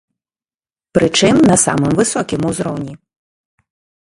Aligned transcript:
Прычым 0.97 1.35
на 1.51 1.57
самым 1.65 1.91
высокім 2.01 2.41
узроўні. 2.53 2.93